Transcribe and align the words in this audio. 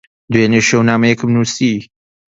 دوێنێ 0.31 0.61
شەو 0.69 0.81
نامەیەکم 0.89 1.29
نووسی. 1.35 1.75